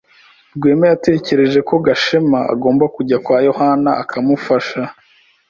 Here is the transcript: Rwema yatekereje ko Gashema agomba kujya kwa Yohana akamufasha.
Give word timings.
Rwema 0.55 0.85
yatekereje 0.91 1.59
ko 1.67 1.73
Gashema 1.85 2.39
agomba 2.53 2.85
kujya 2.95 3.17
kwa 3.25 3.37
Yohana 3.47 3.91
akamufasha. 4.03 4.81